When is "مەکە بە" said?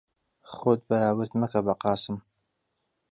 1.41-1.73